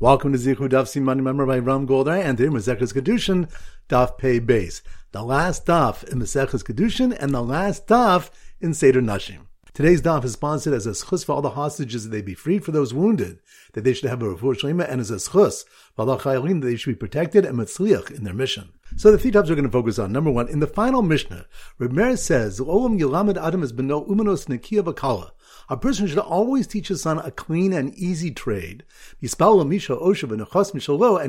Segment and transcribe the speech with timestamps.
[0.00, 3.48] Welcome to Zichru Daf Siman member by Ram Goldhar and today Maseches Kiddushin
[3.88, 4.82] Daf Pei Base.
[5.12, 8.30] The last daf in Maseches Kiddushin and the last daf
[8.60, 9.42] in Seder Nashim.
[9.72, 12.64] Today's daf is sponsored as a schus for all the hostages that they be freed
[12.64, 13.38] for those wounded,
[13.74, 15.64] that they should have a refuah shlema, and as a schus
[15.94, 18.72] for all chayalim that they should be protected and mitzliach in their mission.
[18.96, 20.10] So the three topics we're going to focus on.
[20.10, 21.46] Number one, in the final Mishnah,
[21.78, 25.30] Meir says, "Olam Yelamed Adam is beno umanos nekia bakala."
[25.70, 28.84] A person should always teach his son a clean and easy trade.
[29.22, 29.30] And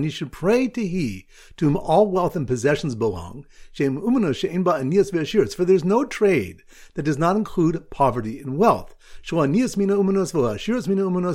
[0.03, 3.45] he should pray to he, to whom all wealth and possessions belong.
[3.73, 6.63] For there is no trade
[6.95, 8.95] that does not include poverty and wealth.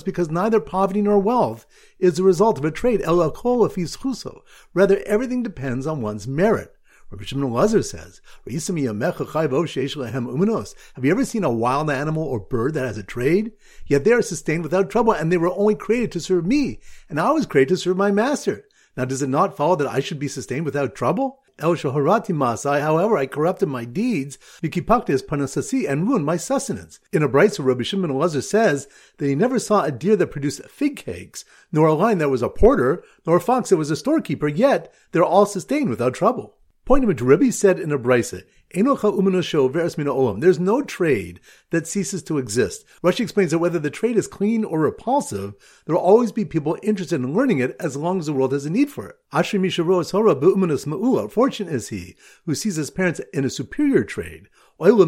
[0.05, 1.67] Because neither poverty nor wealth
[1.99, 3.03] is the result of a trade.
[4.75, 6.77] Rather, everything depends on one's merit.
[7.11, 8.53] Rabbi Shimon Elazar says, Have
[11.05, 13.51] you ever seen a wild animal or bird that has a trade?
[13.87, 16.79] Yet they are sustained without trouble, and they were only created to serve me,
[17.09, 18.65] and I was created to serve my master.
[18.97, 21.41] Now, does it not follow that I should be sustained without trouble?
[21.59, 27.01] El Shaharati Masai, however, I corrupted my deeds, Vikipaktis Panasasi, and ruined my sustenance.
[27.13, 28.87] In a Brisa, Rabbi Shimon Elazar says
[29.19, 32.43] that he never saw a deer that produced fig cakes, nor a lion that was
[32.43, 36.55] a porter, nor a fox that was a storekeeper, yet they're all sustained without trouble.
[36.91, 38.43] Point number two, Rebbe said in a brisa,
[40.41, 42.85] there's no trade that ceases to exist.
[43.05, 45.55] Rashi explains that whether the trade is clean or repulsive,
[45.87, 48.67] there will always be people interested in learning it as long as the world has
[48.67, 49.17] a need for it.
[51.31, 54.49] Fortune is he who sees his parents in a superior trade.
[54.81, 54.99] And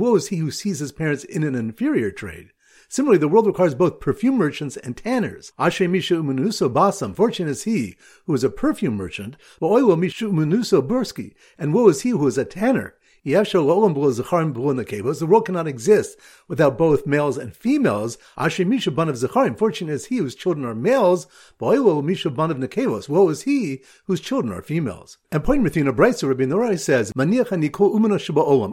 [0.00, 2.52] woe is he who sees his parents in an inferior trade.
[2.94, 5.50] Similarly, the world requires both perfume merchants and tanners.
[5.58, 10.26] Ashe Misha Umunuso Basam, fortunate is he who is a perfume merchant, but Oilo Misha
[10.26, 12.94] Umunuso Bursky, and woe is he who is a tanner.
[13.24, 13.32] The
[15.26, 18.18] world cannot exist without both males and females.
[18.36, 19.16] Asher Misha Ban of.
[19.56, 21.26] Fortunate is he whose children are males.
[21.58, 23.08] Misha Ban of Nekevos.
[23.08, 25.16] Woe is he whose children are females.
[25.32, 27.12] And pointing Mathina Brisa, Rabbi Nehorai says,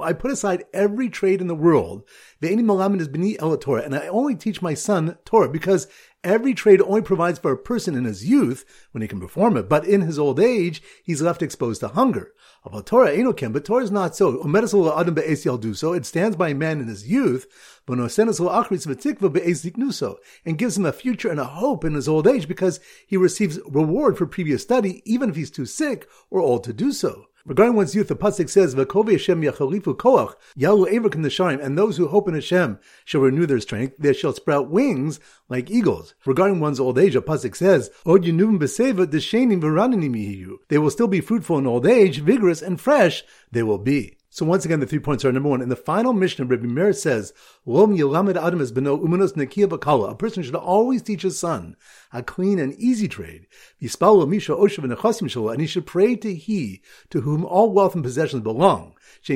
[0.02, 2.04] I put aside every trade in the world.
[2.42, 5.88] And I only teach my son Torah because
[6.24, 9.68] Every trade only provides for a person in his youth when he can perform it,
[9.68, 12.32] but in his old age, he's left exposed to hunger.
[12.64, 14.44] About Torah enokim, but Torah is not so.
[14.44, 15.94] do so.
[15.94, 17.48] It stands by a man in his youth,
[17.88, 22.08] but nosenesul achris v'tikva be'esiknuso, and gives him a future and a hope in his
[22.08, 26.40] old age because he receives reward for previous study, even if he's too sick or
[26.40, 27.26] old to do so.
[27.46, 31.98] Regarding one's youth, the pasuk says, "V'kovi Hashem yachalifu koach yalu evrikim nesharim," and those
[31.98, 35.20] who hope in Hashem shall renew their strength; they shall sprout wings
[35.50, 36.14] like eagles.
[36.26, 41.08] Regarding one's old age, the pasuk says, "Od yinuvim b'seva deshenim yihiyu." They will still
[41.08, 43.24] be fruitful in old age, vigorous and fresh.
[43.52, 44.18] They will be.
[44.34, 45.62] So once again, the three points are number one.
[45.62, 47.34] In the final Mishnah, Rabbi Meir says,
[47.66, 50.10] Lom Adam is beno umanos nekia bakala.
[50.10, 51.76] A person should always teach his son
[52.14, 53.48] a clean and easy trade.
[53.82, 58.94] And he should pray to he to whom all wealth and possessions belong.
[59.22, 59.36] For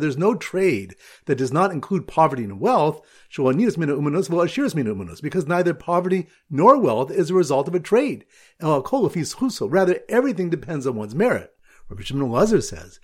[0.00, 3.00] there's no trade that does not include poverty and wealth,
[5.22, 8.26] because neither poverty nor wealth is a result of a trade.
[8.60, 11.53] Rather, everything depends on one's merit.
[11.90, 12.98] Rabbi Shimon Elazar says,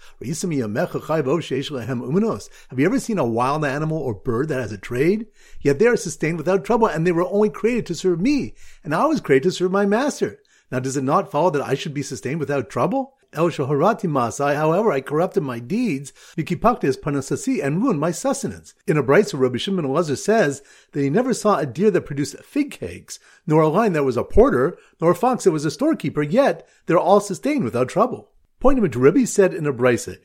[2.71, 5.27] Have you ever seen a wild animal or bird that has a trade?
[5.61, 8.95] Yet they are sustained without trouble, and they were only created to serve me, and
[8.95, 10.41] I was created to serve my master.
[10.73, 13.19] Now does it not follow that I should be sustained without trouble?
[13.35, 18.75] El Shaharati Masai, however, I corrupted my deeds, Vikipaktis Panasasi, and ruined my sustenance.
[18.87, 20.63] In a Brisa, Rabbi Shimon Elazar says
[20.93, 24.17] that he never saw a deer that produced fig cakes, nor a lion that was
[24.17, 28.31] a porter, nor a fox that was a storekeeper, yet they're all sustained without trouble.
[28.61, 30.19] Point number two, Rebbe said in a brisa,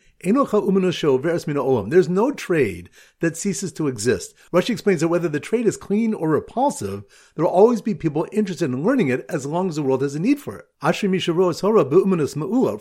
[1.90, 2.90] there's no trade
[3.22, 4.36] that ceases to exist.
[4.52, 8.28] Rashi explains that whether the trade is clean or repulsive, there will always be people
[8.34, 10.66] interested in learning it as long as the world has a need for it.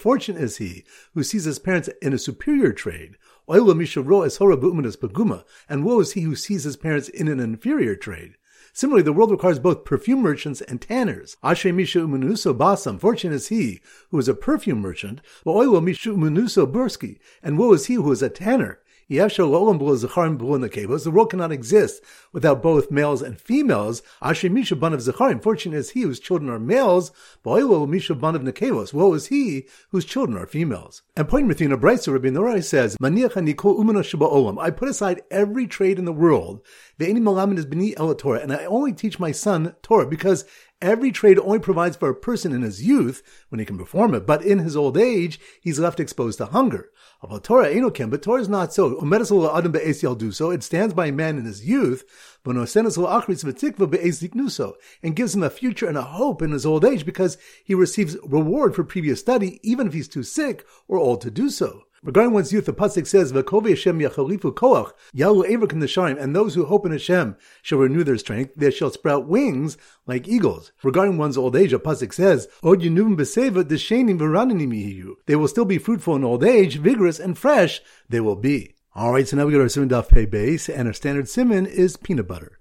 [0.00, 3.16] Fortunate is he who sees his parents in a superior trade.
[3.48, 3.66] And
[5.84, 8.34] woe is he who sees his parents in an inferior trade.
[8.76, 11.36] Similarly, the world requires both perfume merchants and tanners.
[11.44, 13.80] Ashe Misha Umunuso Basam, fortunate is he
[14.10, 18.10] who is a perfume merchant, but Oilo Misha Umunuso Bursky, and woe is he who
[18.10, 18.80] is a tanner.
[19.08, 22.02] The world cannot exist
[22.32, 24.02] without both males and females.
[24.20, 27.12] Fortunate is he whose children are males.
[27.44, 31.02] Woe is he whose children are females.
[31.16, 32.96] And pointing with a Brisa, Rabbi Nehorai says,
[34.58, 36.60] I put aside every trade in the world.
[36.98, 40.44] The is b'ni el Torah, and I only teach my son Torah because
[40.84, 44.26] every trade only provides for a person in his youth when he can perform it,
[44.26, 46.90] but in his old age, he's left exposed to hunger.
[47.22, 47.70] But Torah
[48.10, 48.98] but Torah is not so.
[50.14, 50.50] do so.
[50.50, 52.04] It stands by a man in his youth,
[55.02, 58.18] and gives him a future and a hope in his old age because he receives
[58.22, 61.84] reward for previous study, even if he's too sick or old to do so.
[62.04, 66.54] Regarding one's youth, the pasuk says, "V'kovi Hashem yachalifu koach yalu everkim nesharim," and those
[66.54, 70.70] who hope in Hashem shall renew their strength; they shall sprout wings like eagles.
[70.82, 75.64] Regarding one's old age, the pasuk says, "Od yinuvim beseva deshenim v'rananim They will still
[75.64, 77.80] be fruitful in old age, vigorous and fresh.
[78.10, 78.74] They will be.
[78.94, 81.30] All right, so now we go to our simon daf pay base, and our standard
[81.30, 82.58] simon is peanut butter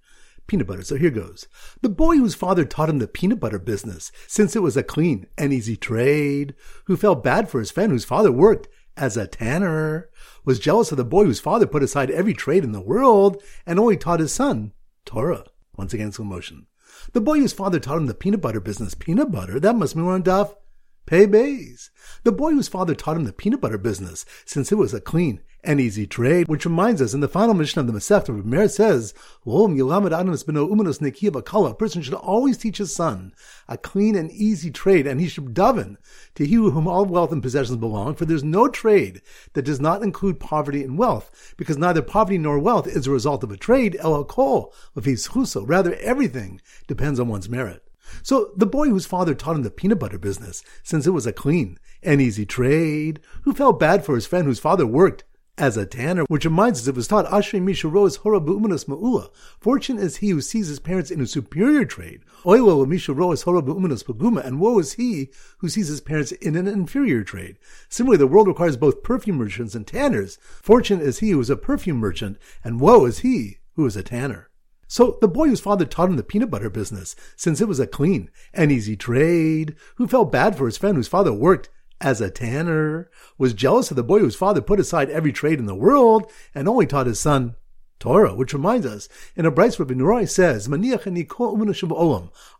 [0.47, 0.83] peanut butter.
[0.83, 1.47] So here goes.
[1.81, 5.25] The boy whose father taught him the peanut butter business, since it was a clean
[5.37, 6.53] and easy trade,
[6.85, 10.09] who felt bad for his friend whose father worked as a tanner,
[10.45, 13.79] was jealous of the boy whose father put aside every trade in the world and
[13.79, 14.73] only taught his son
[15.05, 15.45] Torah.
[15.75, 16.67] Once again, slow motion.
[17.13, 20.01] The boy whose father taught him the peanut butter business, peanut butter, that must be
[20.01, 20.55] on Daf
[21.05, 21.91] Pay bays.
[22.23, 25.41] The boy whose father taught him the peanut butter business, since it was a clean
[25.61, 29.13] and easy trade, which reminds us in the final Mishnah of the Masechta, Meir says,
[29.45, 33.33] A person should always teach his son
[33.67, 35.97] a clean and easy trade, and he should daven
[36.35, 39.21] to he whom all wealth and possessions belong, for there's no trade
[39.53, 43.43] that does not include poverty and wealth, because neither poverty nor wealth is a result
[43.43, 45.67] of a trade, el kol, of his huso.
[45.67, 47.83] rather everything depends on one's merit.
[48.21, 51.33] So the boy whose father taught him the peanut butter business, since it was a
[51.33, 55.23] clean and easy trade, who felt bad for his friend whose father worked
[55.57, 59.29] as a tanner, which reminds us it was taught Ashrei Misha Roas Hora Ma'ula.
[59.59, 62.21] Fortune is he who sees his parents in a superior trade.
[62.43, 65.29] Oilo Misha Roas Hora Paguma, and woe is he
[65.59, 67.59] who sees his parents in an inferior trade.
[67.87, 70.37] Similarly, the world requires both perfume merchants and tanners.
[70.41, 74.03] Fortune is he who is a perfume merchant, and woe is he who is a
[74.03, 74.49] tanner.
[74.93, 77.87] So the boy whose father taught him the peanut butter business, since it was a
[77.87, 82.29] clean and easy trade, who felt bad for his friend whose father worked as a
[82.29, 83.09] tanner,
[83.39, 86.67] was jealous of the boy whose father put aside every trade in the world and
[86.67, 87.55] only taught his son
[88.03, 90.67] Torah, which reminds us, in a Braisa Rabbi Nehorai says,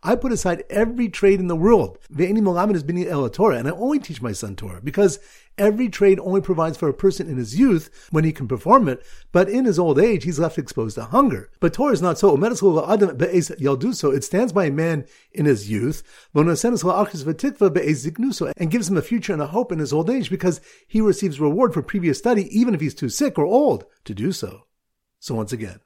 [0.02, 4.80] I put aside every trade in the world, and I only teach my son Torah,
[4.82, 5.18] because
[5.58, 9.04] every trade only provides for a person in his youth when he can perform it,
[9.32, 11.50] but in his old age he's left exposed to hunger.
[11.60, 12.34] But Torah is not so.
[12.42, 16.02] It stands by a man in his youth,
[16.34, 16.56] and
[18.70, 21.74] gives him a future and a hope in his old age, because he receives reward
[21.74, 24.62] for previous study, even if he's too sick or old to do so.
[25.24, 25.80] So once again,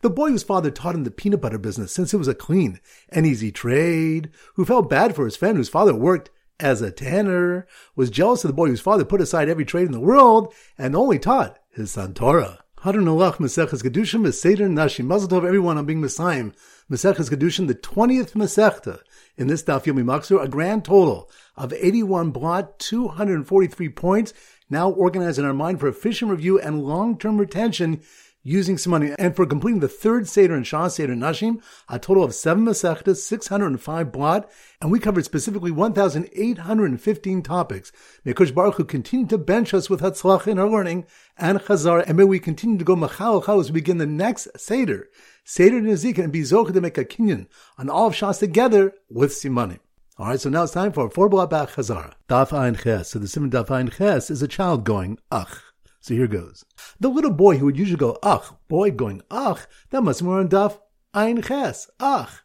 [0.00, 2.80] the boy whose father taught him the peanut butter business since it was a clean
[3.10, 7.66] and easy trade, who felt bad for his friend whose father worked as a tanner,
[7.96, 10.96] was jealous of the boy whose father put aside every trade in the world and
[10.96, 12.60] only taught his son Torah.
[12.78, 15.04] Hadar Nolach Maseches Kiddushin Meseder Nashim.
[15.04, 16.50] Mazel Tov everyone on being Messiah.
[16.90, 19.00] Maseches Kiddushin, the 20th Masechta
[19.36, 24.32] in this Daf Yomi Machzor, a grand total of 81 blot, 243 points,
[24.70, 28.00] now organized in our mind for efficient review and long-term retention
[28.42, 29.12] using money.
[29.18, 33.16] And for completing the third Seder and Shah Seder Nashim, a total of seven Masechtas,
[33.16, 34.50] 605 blot,
[34.80, 37.92] and we covered specifically 1,815 topics.
[38.24, 41.06] May Kush Baruch Hu continue to bench us with Hatzlach in our learning
[41.36, 44.48] and Chazar, and may we continue to go Machal Chal as we begin the next
[44.56, 45.08] Seder,
[45.44, 47.46] Seder Nezik, and be to make a kinyan
[47.76, 49.80] on all of Shas together with Simanim.
[50.18, 52.14] All right, so now it's time for four block back Chazara.
[52.28, 53.10] Daf Ein Ches.
[53.10, 55.67] So the simon Daf Ein Ches is a child going Ach.
[56.08, 56.64] So here goes.
[56.98, 60.40] The little boy who would usually go, ach, boy going, ach, that must be more
[60.40, 60.78] on daf,
[61.12, 62.44] ein ches, ach.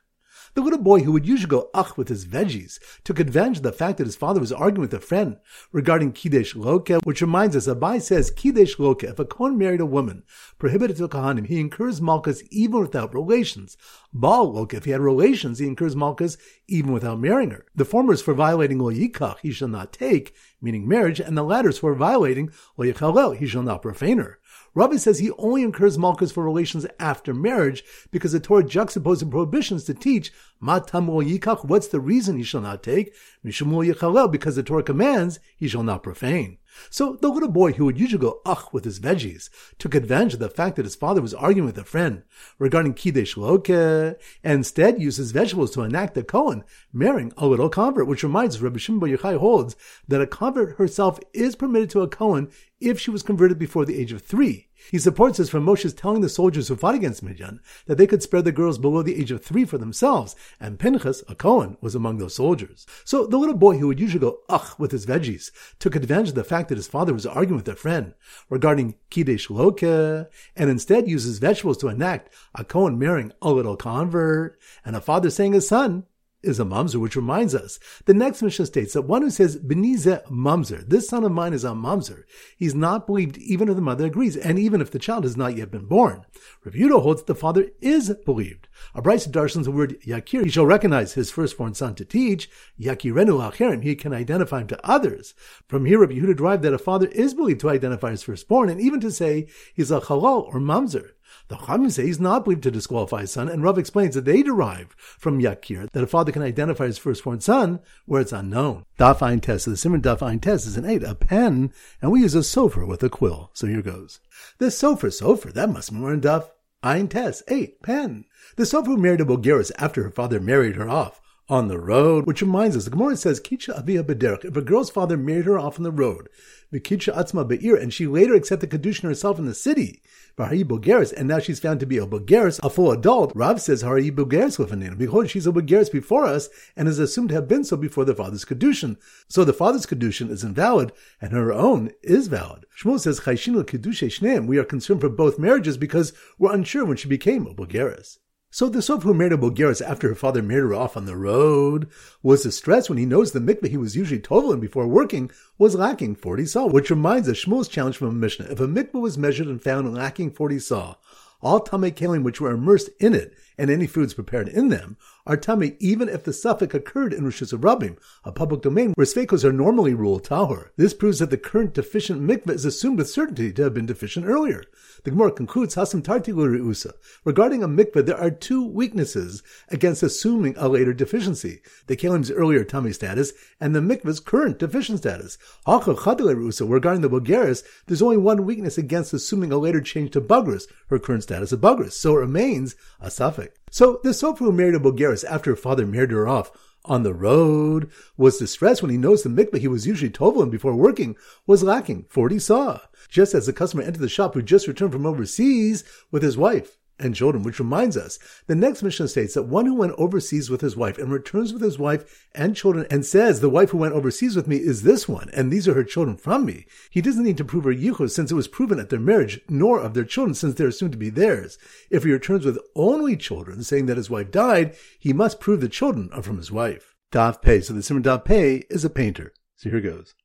[0.56, 3.72] The little boy who would usually go ach with his veggies took advantage of the
[3.72, 5.38] fact that his father was arguing with a friend
[5.72, 9.86] regarding Kiddush Loke, which reminds us, Abai says Kiddush Loke, if a Kohen married a
[9.86, 10.22] woman
[10.60, 13.78] prohibited to Kohanim, he incurs Malkas even without relations.
[14.14, 16.38] Baal Loke, if he had relations, he incurs Malkas
[16.68, 17.66] even without marrying her.
[17.74, 21.42] The former is for violating Lo Yikach, he shall not take, meaning marriage, and the
[21.42, 24.38] latter is for violating Lo Yichalel, he shall not profane her.
[24.76, 29.84] Rabbi says he only incurs malchus for relations after marriage because the Torah juxtaposes prohibitions
[29.84, 31.64] to teach matamol yikach.
[31.66, 33.14] What's the reason he shall not take?
[33.46, 36.58] Mishumul yichalel because the Torah commands he shall not profane.
[36.90, 39.50] So the little boy who would usually go ach with his veggies
[39.80, 42.24] took advantage of the fact that his father was arguing with a friend
[42.60, 47.70] regarding kiddush loke, and instead used his vegetables to enact a Kohen marrying a little
[47.70, 49.76] convert, which reminds Rabbi Shimon Yochai holds
[50.08, 52.50] that a convert herself is permitted to a Kohen
[52.80, 54.70] if she was converted before the age of three.
[54.92, 58.22] He supports this from Moshe's telling the soldiers who fought against Midian that they could
[58.22, 61.96] spare the girls below the age of three for themselves, and Pinchas, a Cohen, was
[61.96, 62.86] among those soldiers.
[63.04, 66.36] So the little boy who would usually go ugh with his veggies took advantage of
[66.36, 68.14] the fact that his father was arguing with a friend
[68.50, 74.60] regarding Kiddush Loke, and instead uses vegetables to enact a Cohen marrying a little convert,
[74.86, 76.06] and a father saying his son,
[76.44, 77.80] is a mamzer, which reminds us.
[78.06, 81.64] The next Mishnah states that one who says, Benize mamzer, this son of mine is
[81.64, 82.24] a mamzer,
[82.58, 85.56] he's not believed even if the mother agrees, and even if the child has not
[85.56, 86.26] yet been born.
[86.66, 88.68] Yehuda holds that the father is believed.
[88.96, 90.44] A Brisa darshans the word yakir.
[90.44, 92.50] He shall recognize his firstborn son to teach.
[92.80, 93.84] Yakirenu acherim.
[93.84, 95.34] He can identify him to others.
[95.68, 98.82] From here, Rav Yehuda derived that a father is believed to identify his firstborn, and
[98.82, 101.12] even to say he's a halal or mamzer.
[101.50, 104.44] The Chachamim say he's not believed to disqualify his son, and Rav explains that they
[104.44, 108.86] derive from Yakir that a father can identify his firstborn son where it's unknown.
[108.98, 112.22] Daf Ein Test, the Simon Daf Ein Test is an eight, a pen, and we
[112.22, 113.52] use a sofer with a quill.
[113.54, 114.20] So here goes.
[114.58, 116.50] The sofer, sofer, that must be more in Daf
[116.82, 118.26] Ein Test, eight, pen.
[118.56, 122.26] The sofer who married a Bogeres after her father married her off on the road,
[122.26, 125.60] which reminds us, the Gemara says, Kicha Avia Bederach, if a girl's father married her
[125.60, 126.30] off on the road,
[126.74, 130.02] Vikitsha Atzma Be'ir, and she later accepted Kedushin herself in the city,
[130.36, 133.32] Bahari Bogeres, and now she's found to be a Bogeres, a full adult.
[133.36, 134.96] Rav says Hari Bogeres name.
[134.96, 138.16] Behold, she's a Bogeres before us, and is assumed to have been so before the
[138.16, 138.98] father's Kedushin.
[139.28, 142.66] So the father's Kedushin is invalid, and her own is valid.
[142.76, 144.48] Shmuel says Chayshinu Kedushe Shneim.
[144.48, 148.18] We are concerned for both marriages because we're unsure when she became a Bogeres.
[148.54, 151.18] So the Sof who married a Bogeres after her father married her off on the
[151.18, 151.90] road
[152.22, 156.14] was distressed when he noticed the mikveh he was usually toveling before working was lacking
[156.14, 158.52] 40 se'ah, which reminds us Shmuel's challenge from a Mishnah.
[158.52, 160.98] If a mikveh was measured and found lacking 40 se'ah,
[161.42, 165.38] all tamei kelim which were immersed in it and any foods prepared in them are
[165.38, 169.54] tummy even if the safek occurred in Rishus Rabim, a public domain where sveikos are
[169.54, 170.70] normally ruled tahor.
[170.76, 174.26] This proves that the current deficient mikveh is assumed with certainty to have been deficient
[174.26, 174.64] earlier.
[175.04, 176.94] The Gemara concludes Hasam Tartilu Reusa.
[177.24, 181.62] Regarding a mikveh, there are two weaknesses against assuming a later deficiency.
[181.88, 185.38] The kelim's earlier tummy status and the mikveh's current deficient status.
[185.66, 191.00] Regarding the Bogeres, there's only one weakness against assuming a later change to Bogeres, her
[191.00, 191.94] current status of Bogeres.
[191.94, 193.43] So it remains a safek.
[193.72, 196.52] So the Sofer who married a Bogeres after her father married her off
[196.86, 197.90] on the road.
[198.18, 201.16] Was distressed when he noticed the mikveh he was usually toveling before working
[201.48, 205.06] was lacking 40 se'ah, just as the customer entered the shop who just returned from
[205.06, 209.66] overseas with his wife and children, which reminds us, the next Mishnah states that one
[209.66, 213.40] who went overseas with his wife and returns with his wife and children and says,
[213.40, 216.16] the wife who went overseas with me is this one, and these are her children
[216.18, 216.66] from me.
[216.90, 219.80] He doesn't need to prove her yichud since it was proven at their marriage, nor
[219.80, 221.58] of their children since they are soon to be theirs.
[221.90, 225.70] If he returns with only children, saying that his wife died, he must prove the
[225.70, 226.96] children are from his wife.
[227.12, 227.62] Daf Pei.
[227.62, 229.34] So the Simon Daf Pei is a painter.
[229.56, 230.16] So here goes.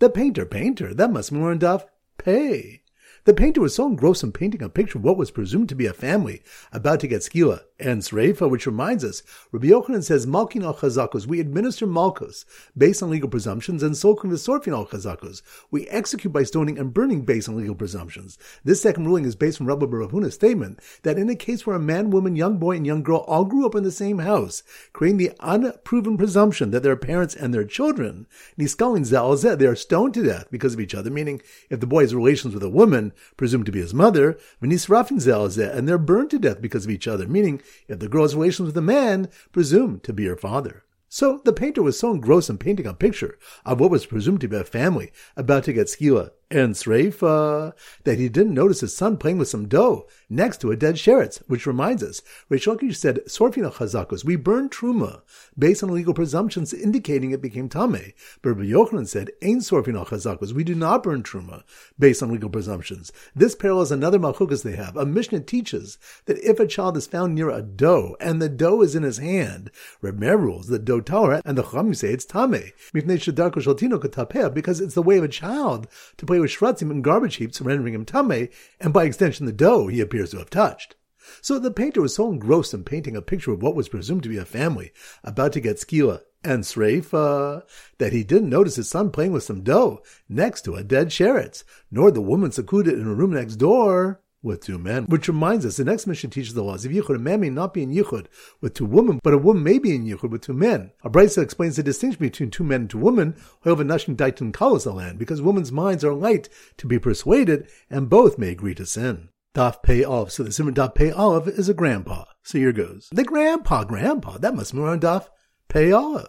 [0.00, 1.84] The painter, painter, that must be more in Daf
[2.18, 2.81] Pei.
[3.24, 5.86] The painter was so engrossed in painting a picture of what was presumed to be
[5.86, 10.62] a family about to get skila and sreifa, which reminds us, Rabbi Yochanan says, Malkin
[10.62, 12.44] al chazakos, we administer malchus
[12.76, 17.22] based on legal presumptions, and sokin v'sorfin al chazakos, we execute by stoning and burning
[17.22, 18.38] based on legal presumptions.
[18.64, 21.80] This second ruling is based from Rabbi Barahuna's statement that in a case where a
[21.80, 24.62] man, woman, young boy, and young girl all grew up in the same house,
[24.92, 28.26] creating the unproven presumption that their parents and their children,
[28.58, 32.02] niskalin zalzeh, they are stoned to death because of each other, meaning if the boy
[32.02, 36.60] has relations with a woman, presumed to be his mother, and they're burned to death
[36.60, 40.12] because of each other, meaning if the girl has relations with a man, presumed to
[40.12, 40.84] be her father.
[41.08, 44.48] So the painter was so engrossed in painting a picture of what was presumed to
[44.48, 47.72] be a family about to get skila and sreifa
[48.04, 51.42] that he didn't notice his son playing with some dough next to a dead sheretz,
[51.48, 55.22] which reminds us, Reish Lakish said, Sorfina chazakos, we burn truma
[55.58, 58.12] based on legal presumptions indicating it became tame.
[58.42, 61.62] But Rabbi Yochanan said, Ain sorfina chazakos, we do not burn truma
[61.98, 63.12] based on legal presumptions.
[63.34, 64.96] This parallels another malchukas they have.
[64.96, 68.82] A Mishnah teaches that if a child is found near a dough and the dough
[68.82, 72.24] is in his hand, Reb Meir rules that dough tahor and the Chachamim say it's
[72.24, 72.72] tame.
[74.54, 77.94] Because it's the way of a child to play with shratzim and garbage heaps, rendering
[77.94, 78.48] him tame,
[78.80, 80.96] and by extension the dough he appears to have touched.
[81.40, 84.28] So the painter was so engrossed in painting a picture of what was presumed to
[84.28, 87.62] be a family about to get skila and sreifa
[87.98, 91.62] that he didn't notice his son playing with some dough next to a dead sheretz,
[91.90, 95.04] nor the woman secluded in a room next door with two men.
[95.06, 97.16] Which reminds us, the next Mishnah teaches the laws of Yichud.
[97.16, 98.26] A man may not be in Yichud
[98.60, 100.92] with two women, but a woman may be in Yichud with two men.
[101.02, 106.14] A Brisa explains the distinction between two men and two women, because women's minds are
[106.14, 109.28] light to be persuaded, and both may agree to sin.
[109.54, 110.32] Daf Pei Olive.
[110.32, 112.24] So the Simon Daf Pei Olive is a grandpa.
[112.42, 113.08] So here goes.
[113.12, 115.28] The grandpa, grandpa, that must be on Daf
[115.68, 116.28] Pei Olive.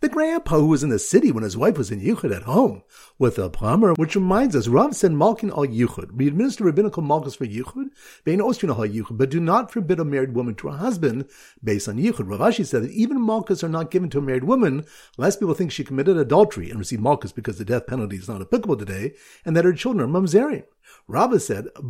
[0.00, 2.82] The grandpa who was in the city when his wife was in Yichud at home
[3.18, 6.12] with a plumber, which reminds us, Rav said Malkin al Yichud.
[6.12, 7.86] We administer rabbinical malchus for Yichud,
[8.24, 11.28] bein Austrian al Yichud, but do not forbid a married woman to her husband
[11.64, 12.28] based on Yichud.
[12.28, 14.84] Rav Ashi said that even malchus are not given to a married woman,
[15.16, 18.42] lest people think she committed adultery and received malchus because the death penalty is not
[18.42, 19.14] applicable today,
[19.44, 20.64] and that her children are mamzerim.
[21.08, 21.82] Rabbah said, If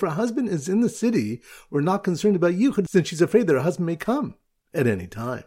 [0.00, 3.54] her husband is in the city, we're not concerned about Yichud since she's afraid that
[3.54, 4.34] her husband may come
[4.72, 5.44] at any time.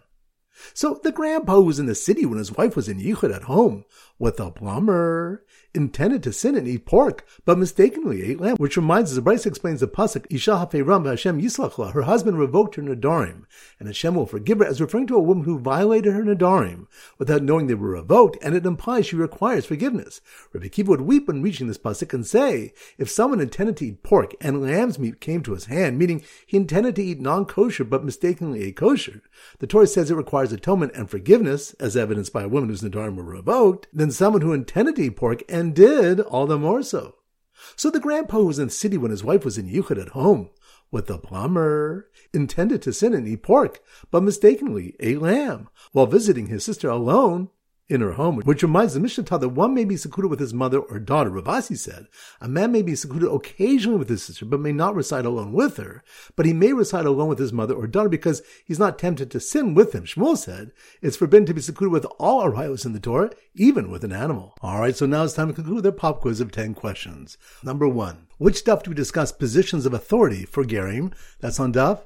[0.73, 3.85] So the grandpa was in the city when his wife was in Yichud at home
[4.19, 5.45] with a plumber,
[5.75, 9.45] intended to sin and eat pork, but mistakenly ate lamb, which reminds us, the Braisa
[9.45, 13.43] explains the pasuk, Isha hafeiram Hashem yislachla, her husband revoked her nadarim,
[13.79, 16.87] and Hashem will forgive her, as referring to a woman who violated her nadarim
[17.19, 20.19] without knowing they were revoked, and it implies she requires forgiveness.
[20.51, 24.01] Rabbi Kiva would weep when reaching this pasuk and say, if someone intended to eat
[24.01, 28.03] pork and lamb's meat came to his hand, meaning he intended to eat non-kosher but
[28.03, 29.21] mistakenly ate kosher,
[29.59, 33.15] the Torah says it requires atonement and forgiveness, as evidenced by a woman whose nadarim
[33.15, 37.15] were revoked, then someone who intended to eat pork and did all the more so.
[37.75, 40.09] So the grandpa who was in the city when his wife was in Yichud at
[40.09, 40.49] home
[40.91, 46.47] with the plumber, intended to sin and eat pork, but mistakenly ate lamb while visiting
[46.47, 47.49] his sister alone
[47.89, 50.53] in her home, which reminds the Mishnah taught that one may be secluded with his
[50.53, 51.29] mother or daughter.
[51.29, 52.07] Ravasi said,
[52.41, 55.77] a man may be secluded occasionally with his sister, but may not reside alone with
[55.77, 56.03] her,
[56.35, 59.39] but he may reside alone with his mother or daughter because he's not tempted to
[59.39, 60.05] sin with them.
[60.05, 64.03] Shmuel said, it's forbidden to be secluded with all arayos in the Torah, even with
[64.03, 64.53] an animal.
[64.61, 67.37] Alright, so now it's time to conclude their pop quiz of 10 questions.
[67.63, 71.13] Number one, which stuff do we discuss positions of authority for Gerim?
[71.39, 72.01] That's on Daf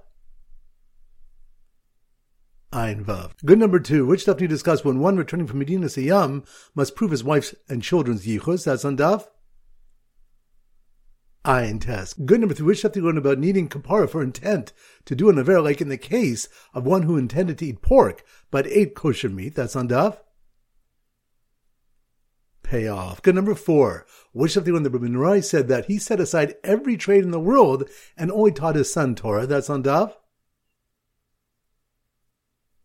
[2.74, 3.32] Ein Vav.
[3.44, 4.06] Good number two.
[4.06, 7.54] Which stuff do you discuss when one returning from Medina Sayyam must prove his wife's
[7.68, 8.64] and children's yichus?
[8.64, 9.28] That's on Daf.
[11.44, 12.26] Ein test.
[12.26, 12.68] Good number three.
[12.68, 14.72] Which stuff do you learn about needing kapara for intent
[15.06, 18.24] to do an aver, like in the case of one who intended to eat pork
[18.52, 19.56] but ate kosher meat?
[19.56, 20.20] That's on Daf.
[22.64, 23.22] Pay off.
[23.22, 24.06] Good number four.
[24.32, 27.26] Which stuff do you learn that Rabbi Nehorai said that he set aside every trade
[27.26, 29.46] in the world and only taught his son Torah?
[29.46, 30.14] That's on Daf.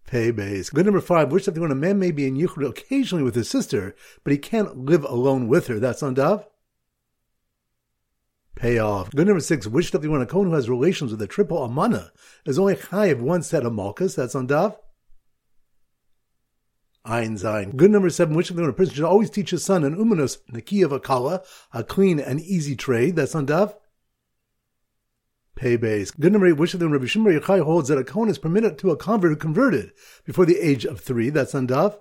[0.07, 0.71] Pay base.
[0.71, 3.51] Good number five, which something when a man may be in Yichud occasionally with his
[3.51, 5.81] sister, but he can't live alone with her.
[5.81, 6.47] That's on Dav.
[8.55, 9.11] Pay off.
[9.11, 12.13] Good number six, which something when a Kohen who has relations with a triple Amana
[12.47, 14.15] is only high of one set of Malkas.
[14.15, 14.79] That's on Dav.
[17.05, 17.77] Ein Zayin.
[17.77, 20.39] Good number seven, which something when a person should always teach his son an Umanus,
[20.53, 23.17] Nakiyav Akala, a clean and easy trade.
[23.17, 23.75] That's on Dav
[25.57, 26.13] pay base.
[26.13, 28.79] Good number eight, which of them Rabbi Shimon Yochai holds that a Kohen is permitted
[28.79, 29.93] to a convert who converted
[30.25, 31.31] before the age of three.
[31.31, 31.99] That's on Daf.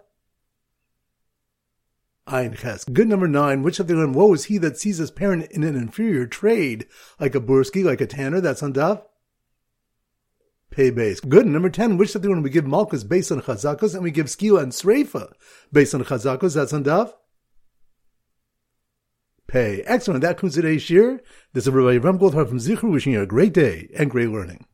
[2.28, 2.84] Ein Ches.
[2.84, 5.76] Good number nine, which of them woe is he that sees his parent in an
[5.76, 6.88] inferior trade,
[7.20, 8.42] like a Bursky, like a tanner.
[8.42, 9.04] That's on Daf.
[10.70, 11.22] Pay base.
[11.22, 11.46] Good.
[11.46, 14.62] Number 10, which of them we give Malchus based on Chazakos and we give Skila
[14.62, 15.32] and Sreifa
[15.72, 16.56] based on Chazakos.
[16.56, 17.14] That's on Daf
[19.56, 19.82] pay.
[19.84, 20.20] Excellent.
[20.20, 21.24] That concludes today's year.
[21.54, 24.66] This is Rabbi Ram Goldhar from Zichru wishing you a great day and great learning.